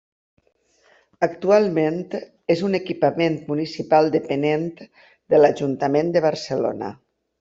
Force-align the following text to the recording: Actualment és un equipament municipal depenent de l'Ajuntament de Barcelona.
Actualment 1.27 1.99
és 2.55 2.63
un 2.69 2.77
equipament 2.79 3.37
municipal 3.51 4.09
depenent 4.17 4.67
de 5.35 5.43
l'Ajuntament 5.43 6.11
de 6.17 6.25
Barcelona. 6.27 6.91